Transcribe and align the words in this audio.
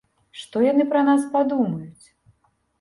Што 0.39 0.63
яны 0.71 0.87
пра 0.95 1.05
нас 1.11 1.29
падумаюць? 1.37 2.05